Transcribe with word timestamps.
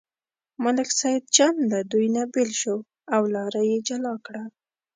ملک 0.63 0.89
سیدجان 0.99 1.55
له 1.71 1.79
دوی 1.91 2.07
نه 2.15 2.23
بېل 2.33 2.51
شو 2.61 2.77
او 3.15 3.21
لاره 3.33 3.61
یې 3.69 3.77
جلا 3.87 4.15
کړه. 4.25 4.43